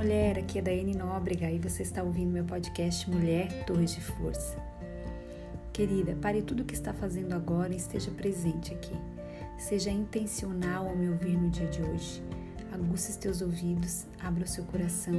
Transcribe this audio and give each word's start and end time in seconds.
mulher, 0.00 0.38
aqui 0.38 0.58
é 0.58 0.62
Daiane 0.62 0.94
Nóbrega 0.94 1.50
e 1.50 1.58
você 1.58 1.82
está 1.82 2.02
ouvindo 2.02 2.32
meu 2.32 2.42
podcast 2.42 3.08
Mulher 3.10 3.66
Torres 3.66 3.92
de 3.92 4.00
Força. 4.00 4.56
Querida, 5.74 6.16
pare 6.22 6.40
tudo 6.40 6.62
o 6.62 6.64
que 6.64 6.72
está 6.72 6.94
fazendo 6.94 7.34
agora 7.34 7.74
e 7.74 7.76
esteja 7.76 8.10
presente 8.10 8.72
aqui. 8.72 8.94
Seja 9.58 9.90
intencional 9.90 10.88
ao 10.88 10.96
me 10.96 11.06
ouvir 11.10 11.36
no 11.36 11.50
dia 11.50 11.66
de 11.66 11.82
hoje. 11.82 12.22
Aguce 12.72 13.10
os 13.10 13.16
teus 13.18 13.42
ouvidos, 13.42 14.06
abra 14.18 14.44
o 14.44 14.48
seu 14.48 14.64
coração. 14.64 15.12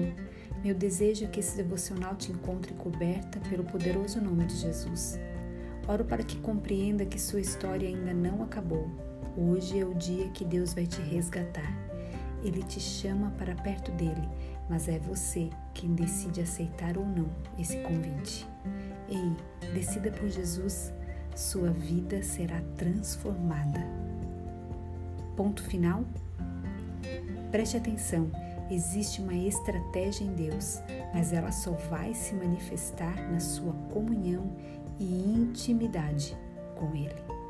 Meu 0.63 0.73
desejo 0.73 1.25
é 1.25 1.27
que 1.27 1.41
esse 1.41 1.55
devocional 1.55 2.15
te 2.15 2.31
encontre 2.31 2.73
coberta 2.73 3.39
pelo 3.51 3.63
poderoso 3.63 4.19
nome 4.19 4.45
de 4.45 4.55
Jesus. 4.55 5.19
Oro 5.87 6.05
para 6.05 6.23
que 6.23 6.37
compreenda 6.37 7.05
que 7.05 7.21
sua 7.21 7.39
história 7.39 7.87
ainda 7.87 8.15
não 8.15 8.41
acabou. 8.41 8.89
Hoje 9.37 9.79
é 9.79 9.85
o 9.85 9.93
dia 9.93 10.27
que 10.29 10.43
Deus 10.43 10.73
vai 10.73 10.87
te 10.87 11.01
resgatar. 11.03 11.71
Ele 12.43 12.63
te 12.63 12.79
chama 12.79 13.31
para 13.37 13.53
perto 13.53 13.91
dele, 13.91 14.27
mas 14.71 14.87
é 14.87 14.97
você 14.97 15.49
quem 15.73 15.93
decide 15.93 16.39
aceitar 16.39 16.97
ou 16.97 17.05
não 17.05 17.27
esse 17.59 17.77
convite. 17.79 18.47
Ei, 19.09 19.35
decida 19.73 20.09
por 20.09 20.29
Jesus, 20.29 20.93
sua 21.35 21.69
vida 21.71 22.23
será 22.23 22.61
transformada. 22.77 23.85
Ponto 25.35 25.61
final? 25.61 26.05
Preste 27.51 27.75
atenção, 27.75 28.31
existe 28.69 29.21
uma 29.21 29.35
estratégia 29.35 30.23
em 30.23 30.33
Deus, 30.35 30.79
mas 31.13 31.33
ela 31.33 31.51
só 31.51 31.71
vai 31.89 32.13
se 32.13 32.33
manifestar 32.33 33.29
na 33.29 33.41
sua 33.41 33.73
comunhão 33.91 34.55
e 34.97 35.33
intimidade 35.33 36.33
com 36.77 36.95
Ele. 36.95 37.40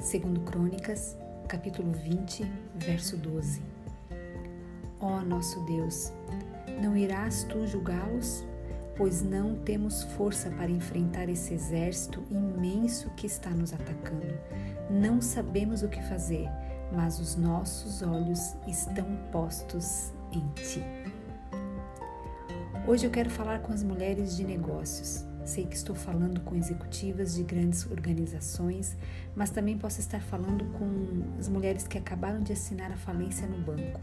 Segundo 0.00 0.40
Crônicas, 0.40 1.14
capítulo 1.46 1.92
20, 1.92 2.50
verso 2.76 3.18
12. 3.18 3.60
Ó 4.98 5.18
oh, 5.18 5.20
nosso 5.20 5.60
Deus, 5.66 6.10
não 6.82 6.96
irás 6.96 7.44
tu 7.44 7.66
julgá-los? 7.66 8.42
Pois 8.96 9.20
não 9.20 9.56
temos 9.56 10.02
força 10.02 10.48
para 10.52 10.70
enfrentar 10.70 11.28
esse 11.28 11.52
exército 11.52 12.24
imenso 12.30 13.10
que 13.10 13.26
está 13.26 13.50
nos 13.50 13.74
atacando. 13.74 14.38
Não 14.88 15.20
sabemos 15.20 15.82
o 15.82 15.88
que 15.88 16.02
fazer, 16.04 16.48
mas 16.90 17.20
os 17.20 17.36
nossos 17.36 18.00
olhos 18.00 18.56
estão 18.66 19.04
postos 19.30 20.14
em 20.32 20.40
ti. 20.54 20.82
Hoje 22.88 23.06
eu 23.06 23.10
quero 23.10 23.28
falar 23.28 23.60
com 23.60 23.72
as 23.72 23.82
mulheres 23.82 24.34
de 24.34 24.44
negócios. 24.44 25.29
Sei 25.44 25.64
que 25.66 25.74
estou 25.74 25.96
falando 25.96 26.40
com 26.42 26.54
executivas 26.54 27.34
de 27.34 27.42
grandes 27.42 27.90
organizações, 27.90 28.96
mas 29.34 29.50
também 29.50 29.76
posso 29.76 30.00
estar 30.00 30.20
falando 30.20 30.64
com 30.78 31.38
as 31.38 31.48
mulheres 31.48 31.86
que 31.86 31.98
acabaram 31.98 32.42
de 32.42 32.52
assinar 32.52 32.92
a 32.92 32.96
falência 32.96 33.46
no 33.46 33.58
banco. 33.58 34.00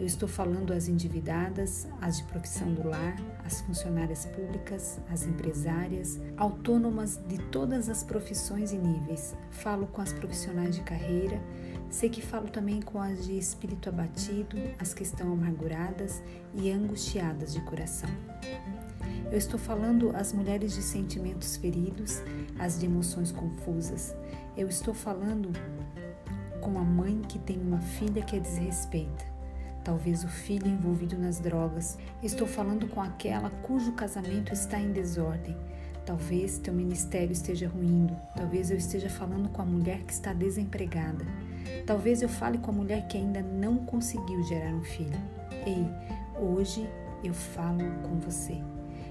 Eu 0.00 0.06
estou 0.06 0.26
falando 0.26 0.72
às 0.72 0.88
endividadas, 0.88 1.86
às 2.00 2.16
de 2.16 2.24
profissão 2.24 2.72
do 2.72 2.88
lar, 2.88 3.16
às 3.44 3.60
funcionárias 3.60 4.24
públicas, 4.24 4.98
às 5.12 5.26
empresárias, 5.26 6.18
autônomas 6.38 7.20
de 7.28 7.36
todas 7.36 7.90
as 7.90 8.02
profissões 8.02 8.72
e 8.72 8.78
níveis. 8.78 9.36
Falo 9.50 9.86
com 9.86 10.00
as 10.00 10.10
profissionais 10.10 10.74
de 10.74 10.80
carreira, 10.80 11.38
sei 11.90 12.08
que 12.08 12.22
falo 12.22 12.48
também 12.48 12.80
com 12.80 12.98
as 12.98 13.26
de 13.26 13.36
espírito 13.36 13.90
abatido, 13.90 14.56
as 14.78 14.94
que 14.94 15.02
estão 15.02 15.34
amarguradas 15.34 16.22
e 16.54 16.70
angustiadas 16.70 17.52
de 17.52 17.60
coração. 17.60 18.08
Eu 19.30 19.36
estou 19.36 19.60
falando 19.60 20.16
às 20.16 20.32
mulheres 20.32 20.72
de 20.72 20.80
sentimentos 20.80 21.56
feridos, 21.56 22.22
às 22.58 22.80
de 22.80 22.86
emoções 22.86 23.30
confusas. 23.30 24.16
Eu 24.56 24.66
estou 24.66 24.94
falando 24.94 25.50
com 26.62 26.78
a 26.78 26.84
mãe 26.84 27.20
que 27.28 27.38
tem 27.38 27.60
uma 27.60 27.82
filha 27.82 28.22
que 28.22 28.36
a 28.36 28.40
desrespeita. 28.40 29.29
Talvez 29.90 30.22
o 30.22 30.28
filho 30.28 30.68
envolvido 30.68 31.18
nas 31.18 31.40
drogas. 31.40 31.98
Estou 32.22 32.46
falando 32.46 32.86
com 32.86 33.02
aquela 33.02 33.50
cujo 33.50 33.90
casamento 33.90 34.52
está 34.52 34.78
em 34.78 34.92
desordem. 34.92 35.56
Talvez 36.06 36.58
teu 36.58 36.72
ministério 36.72 37.32
esteja 37.32 37.68
ruindo. 37.68 38.16
Talvez 38.36 38.70
eu 38.70 38.76
esteja 38.76 39.10
falando 39.10 39.48
com 39.48 39.60
a 39.60 39.64
mulher 39.64 40.04
que 40.04 40.12
está 40.12 40.32
desempregada. 40.32 41.26
Talvez 41.84 42.22
eu 42.22 42.28
fale 42.28 42.58
com 42.58 42.70
a 42.70 42.74
mulher 42.74 43.08
que 43.08 43.18
ainda 43.18 43.42
não 43.42 43.78
conseguiu 43.78 44.40
gerar 44.44 44.72
um 44.72 44.84
filho. 44.84 45.18
Ei, 45.66 45.84
hoje 46.40 46.88
eu 47.24 47.34
falo 47.34 47.82
com 48.04 48.20
você. 48.20 48.62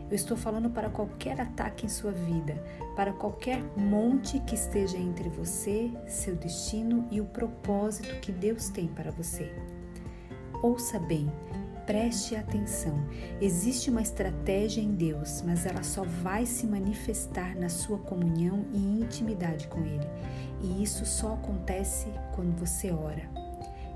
Eu 0.09 0.15
estou 0.15 0.37
falando 0.37 0.69
para 0.69 0.89
qualquer 0.89 1.41
ataque 1.41 1.87
em 1.87 1.89
sua 1.89 2.13
vida, 2.13 2.55
para 2.95 3.11
qualquer 3.11 3.61
monte 3.75 4.39
que 4.39 4.55
esteja 4.55 4.97
entre 4.97 5.27
você, 5.27 5.91
seu 6.07 6.37
destino 6.37 7.05
e 7.11 7.19
o 7.19 7.25
propósito 7.25 8.15
que 8.21 8.31
Deus 8.31 8.69
tem 8.69 8.87
para 8.87 9.11
você. 9.11 9.53
Ouça 10.61 10.99
bem, 10.99 11.31
preste 11.85 12.35
atenção. 12.35 13.01
Existe 13.39 13.89
uma 13.89 14.01
estratégia 14.01 14.81
em 14.81 14.91
Deus, 14.91 15.41
mas 15.41 15.65
ela 15.65 15.83
só 15.83 16.03
vai 16.03 16.45
se 16.45 16.67
manifestar 16.67 17.55
na 17.55 17.69
sua 17.69 17.97
comunhão 17.97 18.65
e 18.73 18.77
intimidade 19.01 19.69
com 19.69 19.79
Ele. 19.79 20.07
E 20.61 20.83
isso 20.83 21.05
só 21.05 21.35
acontece 21.35 22.07
quando 22.35 22.59
você 22.59 22.91
ora. 22.91 23.23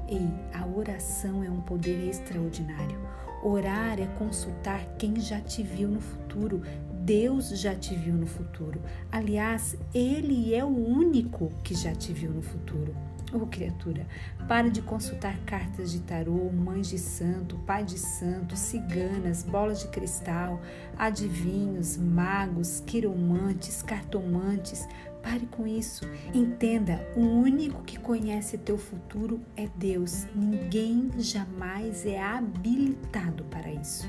Ei, 0.08 0.30
a 0.54 0.66
oração 0.66 1.44
é 1.44 1.50
um 1.50 1.60
poder 1.60 2.08
extraordinário. 2.08 2.98
Orar 3.44 4.00
é 4.00 4.08
consultar 4.18 4.86
quem 4.98 5.20
já 5.20 5.42
te 5.42 5.62
viu 5.62 5.90
no 5.90 6.00
futuro. 6.00 6.62
Deus 7.02 7.50
já 7.50 7.76
te 7.76 7.94
viu 7.94 8.14
no 8.14 8.26
futuro. 8.26 8.82
Aliás, 9.12 9.76
Ele 9.94 10.56
é 10.56 10.64
o 10.64 10.70
único 10.70 11.52
que 11.62 11.76
já 11.76 11.94
te 11.94 12.14
viu 12.14 12.32
no 12.32 12.42
futuro. 12.42 12.96
Oh, 13.36 13.48
criatura, 13.48 14.06
pare 14.48 14.70
de 14.70 14.80
consultar 14.80 15.40
cartas 15.40 15.92
de 15.92 16.02
tarô, 16.02 16.52
mães 16.52 16.88
de 16.88 17.00
santo, 17.00 17.58
pai 17.66 17.84
de 17.84 17.98
santo, 17.98 18.56
ciganas, 18.56 19.44
bolas 19.44 19.80
de 19.80 19.88
cristal, 19.88 20.62
adivinhos, 20.96 21.98
magos, 21.98 22.84
quiromantes, 22.86 23.82
cartomantes. 23.82 24.88
Pare 25.24 25.48
com 25.48 25.66
isso. 25.66 26.08
Entenda, 26.32 27.04
o 27.16 27.22
único 27.22 27.82
que 27.82 27.98
conhece 27.98 28.58
teu 28.58 28.78
futuro 28.78 29.42
é 29.58 29.68
Deus. 29.78 30.28
Ninguém 30.36 31.10
jamais 31.18 32.06
é 32.06 32.22
habilitado 32.22 33.46
para 33.46 33.72
isso. 33.72 34.08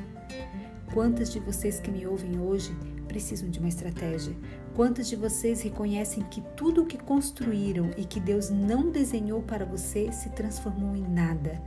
Quantas 0.92 1.32
de 1.32 1.40
vocês 1.40 1.80
que 1.80 1.90
me 1.90 2.06
ouvem 2.06 2.38
hoje 2.38 2.72
precisam 3.08 3.50
de 3.50 3.58
uma 3.58 3.68
estratégia? 3.68 4.36
Quantas 4.74 5.08
de 5.08 5.16
vocês 5.16 5.60
reconhecem 5.60 6.22
que 6.24 6.40
tudo 6.56 6.82
o 6.82 6.86
que 6.86 6.96
construíram 6.96 7.90
e 7.96 8.04
que 8.04 8.20
Deus 8.20 8.48
não 8.50 8.90
desenhou 8.90 9.42
para 9.42 9.64
você 9.64 10.12
se 10.12 10.30
transformou 10.30 10.94
em 10.94 11.02
nada? 11.02 11.60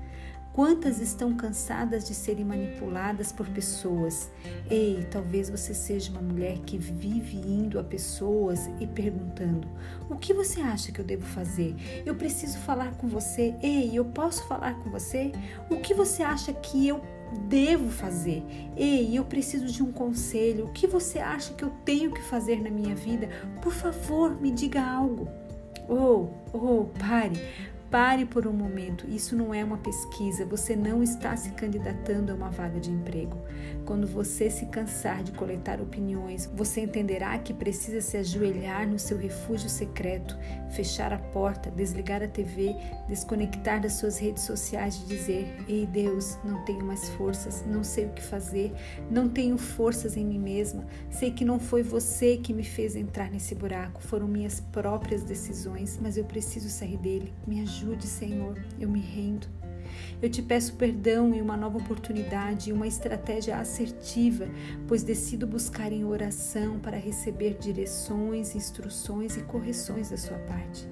Quantas 0.58 1.00
estão 1.00 1.36
cansadas 1.36 2.08
de 2.08 2.16
serem 2.16 2.44
manipuladas 2.44 3.32
por 3.32 3.48
pessoas? 3.48 4.32
Ei, 4.68 5.06
talvez 5.12 5.52
você 5.52 5.72
seja 5.72 6.10
uma 6.10 6.22
mulher 6.22 6.58
que 6.66 6.80
vive 6.80 7.38
indo 7.38 7.80
a 7.80 7.84
pessoas 7.84 8.68
e 8.80 8.88
perguntando: 8.88 9.68
O 10.10 10.16
que 10.16 10.34
você 10.34 10.60
acha 10.60 10.92
que 10.92 11.00
eu 11.00 11.06
devo 11.06 11.28
fazer? 11.28 11.76
Eu 12.04 12.16
preciso 12.16 12.58
falar 12.58 12.96
com 12.98 13.08
você. 13.08 13.54
Ei, 13.62 13.92
eu 13.94 14.06
posso 14.06 14.48
falar 14.48 14.74
com 14.80 14.90
você? 14.90 15.32
O 15.70 15.78
que 15.78 15.94
você 15.94 16.24
acha 16.24 16.52
que 16.52 16.88
eu 16.88 17.04
devo 17.48 17.90
fazer? 17.90 18.44
Ei, 18.76 19.18
eu 19.18 19.26
preciso 19.26 19.66
de 19.68 19.84
um 19.84 19.92
conselho. 19.92 20.66
O 20.66 20.72
que 20.72 20.88
você 20.88 21.20
acha 21.20 21.54
que 21.54 21.64
eu 21.64 21.70
tenho 21.84 22.12
que 22.12 22.22
fazer 22.24 22.62
na 22.62 22.70
minha 22.70 22.96
vida? 22.96 23.30
Por 23.62 23.74
favor, 23.74 24.40
me 24.40 24.52
diga 24.52 24.82
algo. 24.82 25.28
Oh, 25.88 26.28
oh, 26.54 26.86
pare. 27.00 27.36
Pare 27.90 28.26
por 28.26 28.46
um 28.46 28.52
momento, 28.52 29.08
isso 29.08 29.34
não 29.34 29.54
é 29.54 29.64
uma 29.64 29.78
pesquisa, 29.78 30.46
você 30.46 30.76
não 30.76 31.02
está 31.02 31.38
se 31.38 31.52
candidatando 31.52 32.34
a 32.34 32.36
uma 32.36 32.50
vaga 32.50 32.82
de 32.82 32.92
emprego. 32.92 33.38
Quando 33.86 34.06
você 34.06 34.50
se 34.50 34.66
cansar 34.66 35.24
de 35.24 35.32
coletar 35.32 35.80
opiniões, 35.80 36.52
você 36.54 36.82
entenderá 36.82 37.40
que 37.40 37.54
precisa 37.54 38.02
se 38.02 38.18
ajoelhar 38.18 38.86
no 38.86 39.00
seu 39.00 39.18
refúgio 39.18 39.70
secreto, 39.70 40.38
fechar 40.70 41.14
a 41.14 41.18
porta, 41.18 41.72
desligar 41.72 42.22
a 42.22 42.28
TV, 42.28 42.76
desconectar 43.08 43.80
das 43.80 43.94
suas 43.94 44.20
redes 44.20 44.44
sociais 44.44 45.02
e 45.02 45.08
dizer: 45.08 45.56
Ei 45.70 45.86
Deus, 45.86 46.38
não 46.44 46.66
tenho 46.66 46.84
mais 46.84 47.08
forças, 47.12 47.64
não 47.66 47.86
sei 47.86 48.08
o 48.08 48.10
que 48.10 48.22
fazer, 48.22 48.74
não 49.10 49.30
tenho 49.30 49.58
forças 49.58 50.18
em 50.18 50.26
mim 50.26 50.40
mesma, 50.40 50.86
sei 51.10 51.32
que 51.32 51.46
não 51.46 51.58
foi 51.58 51.84
você 51.84 52.36
que 52.36 52.54
me 52.54 52.64
fez 52.66 52.98
entrar 52.98 53.32
nesse 53.32 53.56
buraco, 53.56 54.02
foram 54.02 54.28
minhas 54.28 54.60
próprias 54.60 55.24
decisões, 55.24 55.98
mas 56.02 56.18
eu 56.18 56.26
preciso 56.26 56.68
sair 56.68 56.98
dele. 56.98 57.34
Me 57.48 57.62
ajude 57.62 57.77
ajude, 57.78 58.08
Senhor, 58.08 58.60
eu 58.80 58.90
me 58.90 59.00
rendo. 59.00 59.48
Eu 60.22 60.30
te 60.30 60.42
peço 60.42 60.74
perdão 60.74 61.34
e 61.34 61.42
uma 61.42 61.56
nova 61.56 61.78
oportunidade 61.78 62.70
e 62.70 62.74
uma 62.74 62.88
estratégia 62.88 63.58
assertiva, 63.58 64.48
pois 64.88 65.04
decido 65.04 65.46
buscar 65.46 65.92
em 65.92 66.04
oração 66.04 66.80
para 66.80 66.98
receber 66.98 67.56
direções, 67.60 68.56
instruções 68.56 69.38
e 69.38 69.42
correções 69.42 70.10
da 70.10 70.18
sua 70.18 70.38
parte. 70.40 70.88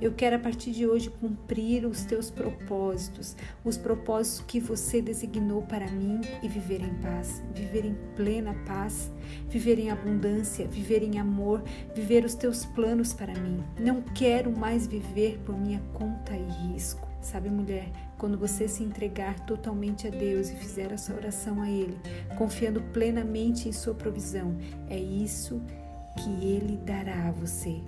Eu 0.00 0.12
quero 0.12 0.36
a 0.36 0.38
partir 0.38 0.72
de 0.72 0.86
hoje 0.86 1.08
cumprir 1.08 1.86
os 1.86 2.04
teus 2.04 2.30
propósitos, 2.30 3.36
os 3.64 3.76
propósitos 3.76 4.44
que 4.46 4.58
você 4.58 5.00
designou 5.00 5.62
para 5.62 5.90
mim 5.90 6.20
e 6.42 6.48
viver 6.48 6.80
em 6.82 6.94
paz, 6.94 7.42
viver 7.54 7.84
em 7.84 7.96
plena 8.16 8.54
paz, 8.66 9.12
viver 9.48 9.78
em 9.78 9.90
abundância, 9.90 10.66
viver 10.66 11.02
em 11.02 11.18
amor, 11.18 11.62
viver 11.94 12.24
os 12.24 12.34
teus 12.34 12.64
planos 12.64 13.12
para 13.12 13.32
mim. 13.34 13.62
Não 13.78 14.02
quero 14.02 14.50
mais 14.56 14.86
viver 14.86 15.38
por 15.44 15.56
minha 15.56 15.80
conta 15.92 16.34
e 16.34 16.72
risco. 16.72 17.08
Sabe, 17.20 17.48
mulher, 17.48 17.90
quando 18.18 18.36
você 18.36 18.68
se 18.68 18.82
entregar 18.82 19.40
totalmente 19.46 20.06
a 20.06 20.10
Deus 20.10 20.50
e 20.50 20.56
fizer 20.56 20.92
essa 20.92 21.14
oração 21.14 21.62
a 21.62 21.70
Ele, 21.70 21.96
confiando 22.36 22.82
plenamente 22.92 23.66
em 23.68 23.72
Sua 23.72 23.94
provisão, 23.94 24.54
é 24.90 24.98
isso 24.98 25.62
que 26.22 26.44
Ele 26.44 26.76
dará 26.84 27.28
a 27.28 27.32
você 27.32 27.80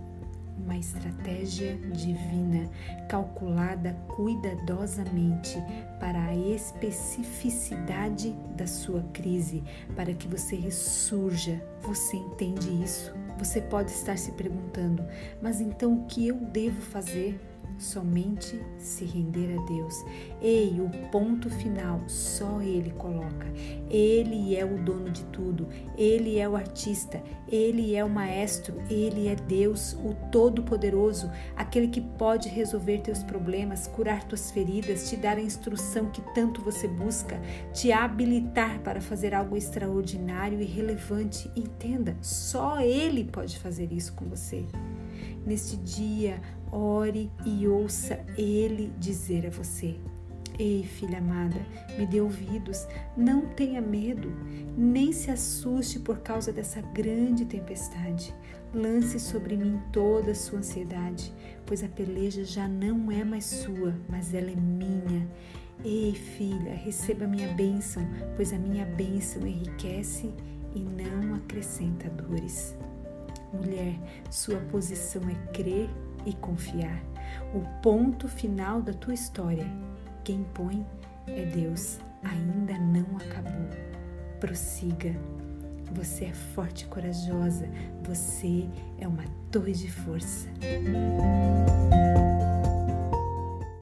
uma 0.58 0.76
estratégia 0.76 1.76
divina, 1.92 2.68
calculada 3.08 3.92
cuidadosamente 4.08 5.56
para 6.00 6.26
a 6.26 6.34
especificidade 6.34 8.32
da 8.56 8.66
sua 8.66 9.02
crise, 9.12 9.62
para 9.94 10.12
que 10.14 10.26
você 10.26 10.56
ressurja. 10.56 11.62
Você 11.82 12.16
entende 12.16 12.82
isso? 12.82 13.14
Você 13.38 13.60
pode 13.60 13.90
estar 13.90 14.16
se 14.16 14.32
perguntando, 14.32 15.04
mas 15.42 15.60
então 15.60 15.94
o 15.94 16.06
que 16.06 16.28
eu 16.28 16.36
devo 16.36 16.80
fazer? 16.80 17.38
Somente 17.78 18.60
se 18.78 19.04
render 19.04 19.58
a 19.58 19.62
Deus. 19.66 20.04
Ei, 20.40 20.80
o 20.80 20.88
ponto 21.10 21.50
final 21.50 22.00
só 22.06 22.60
Ele 22.60 22.90
coloca. 22.90 23.46
Ele 23.90 24.56
é 24.56 24.64
o 24.64 24.78
dono 24.82 25.10
de 25.10 25.24
tudo, 25.26 25.68
Ele 25.96 26.38
é 26.38 26.48
o 26.48 26.56
artista, 26.56 27.22
Ele 27.48 27.94
é 27.94 28.04
o 28.04 28.08
maestro, 28.08 28.80
Ele 28.90 29.28
é 29.28 29.34
Deus, 29.34 29.94
o 29.94 30.14
Todo-Poderoso, 30.30 31.30
aquele 31.56 31.88
que 31.88 32.00
pode 32.00 32.48
resolver 32.48 32.98
teus 32.98 33.22
problemas, 33.22 33.86
curar 33.86 34.24
tuas 34.24 34.50
feridas, 34.50 35.08
te 35.08 35.16
dar 35.16 35.36
a 35.36 35.42
instrução 35.42 36.10
que 36.10 36.22
tanto 36.34 36.60
você 36.60 36.88
busca, 36.88 37.40
te 37.72 37.92
habilitar 37.92 38.80
para 38.80 39.00
fazer 39.00 39.34
algo 39.34 39.56
extraordinário 39.56 40.60
e 40.60 40.64
relevante. 40.64 41.50
Entenda, 41.54 42.16
só 42.20 42.80
Ele 42.80 43.24
pode 43.24 43.58
fazer 43.58 43.92
isso 43.92 44.12
com 44.14 44.24
você. 44.26 44.64
Neste 45.46 45.76
dia, 45.76 46.42
ore 46.72 47.30
e 47.44 47.68
ouça 47.68 48.18
Ele 48.36 48.92
dizer 48.98 49.46
a 49.46 49.50
você: 49.50 49.94
Ei, 50.58 50.82
filha 50.82 51.18
amada, 51.18 51.64
me 51.96 52.04
dê 52.04 52.20
ouvidos, 52.20 52.84
não 53.16 53.42
tenha 53.42 53.80
medo, 53.80 54.32
nem 54.76 55.12
se 55.12 55.30
assuste 55.30 56.00
por 56.00 56.18
causa 56.18 56.52
dessa 56.52 56.80
grande 56.80 57.44
tempestade. 57.44 58.34
Lance 58.74 59.20
sobre 59.20 59.56
mim 59.56 59.80
toda 59.92 60.32
a 60.32 60.34
sua 60.34 60.58
ansiedade, 60.58 61.32
pois 61.64 61.84
a 61.84 61.88
peleja 61.88 62.42
já 62.42 62.66
não 62.66 63.12
é 63.12 63.22
mais 63.22 63.44
sua, 63.44 63.94
mas 64.08 64.34
ela 64.34 64.50
é 64.50 64.56
minha. 64.56 65.28
Ei, 65.84 66.12
filha, 66.12 66.74
receba 66.74 67.26
minha 67.26 67.52
bênção, 67.52 68.02
pois 68.34 68.52
a 68.52 68.58
minha 68.58 68.84
bênção 68.84 69.46
enriquece 69.46 70.34
e 70.74 70.80
não 70.80 71.34
acrescenta 71.36 72.10
dores. 72.10 72.74
Mulher, 73.52 73.98
sua 74.30 74.58
posição 74.70 75.22
é 75.28 75.34
crer 75.52 75.88
e 76.24 76.32
confiar. 76.34 77.02
O 77.54 77.60
ponto 77.80 78.28
final 78.28 78.82
da 78.82 78.92
tua 78.92 79.14
história, 79.14 79.66
quem 80.24 80.44
põe 80.54 80.84
é 81.26 81.44
Deus, 81.44 81.98
ainda 82.22 82.78
não 82.78 83.16
acabou. 83.16 83.68
Prossiga. 84.40 85.14
Você 85.92 86.26
é 86.26 86.32
forte 86.32 86.84
e 86.84 86.88
corajosa, 86.88 87.68
você 88.02 88.68
é 88.98 89.06
uma 89.06 89.24
torre 89.52 89.72
de 89.72 89.90
força. 89.90 90.48